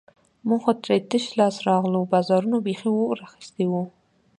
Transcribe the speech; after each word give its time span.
موږ 0.47 0.59
خو 0.65 0.71
ترې 0.83 0.97
تش 1.09 1.25
لاسونه 1.39 1.65
راغلو، 1.69 2.09
بازارونو 2.13 2.57
بیخي 2.65 2.89
اور 2.93 3.17
اخیستی 3.27 3.65
وو. 3.67 3.83